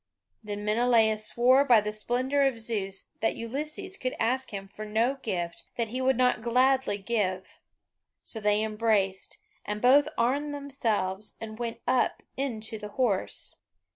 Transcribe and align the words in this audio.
Then 0.43 0.65
Menelaus 0.65 1.25
swore 1.27 1.63
by 1.63 1.79
the 1.79 1.93
splendour 1.93 2.41
of 2.41 2.59
Zeus 2.59 3.11
that 3.19 3.35
Ulysses 3.35 3.97
could 3.97 4.15
ask 4.19 4.49
him 4.49 4.67
for 4.67 4.83
no 4.83 5.17
gift 5.21 5.65
that 5.77 5.89
he 5.89 6.01
would 6.01 6.17
not 6.17 6.41
gladly 6.41 6.97
give; 6.97 7.59
so 8.23 8.39
they 8.39 8.63
embraced, 8.63 9.37
and 9.63 9.79
both 9.79 10.07
armed 10.17 10.55
themselves 10.55 11.35
and 11.39 11.59
went 11.59 11.81
up 11.85 12.23
into 12.35 12.79
the 12.79 12.89
horse. 12.97 13.57